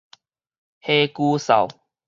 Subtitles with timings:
[0.81, 1.69] 痚呴嗽